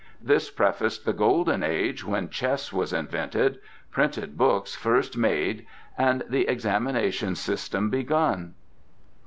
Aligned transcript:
This 0.19 0.49
prefaced 0.49 1.05
the 1.05 1.13
Golden 1.13 1.61
Age 1.61 2.03
when 2.03 2.29
chess 2.31 2.73
was 2.73 2.91
invented, 2.91 3.59
printed 3.91 4.35
books 4.35 4.73
first 4.73 5.15
made 5.15 5.67
and 5.95 6.23
the 6.27 6.47
Examination 6.47 7.35
System 7.35 7.91
begun. 7.91 8.55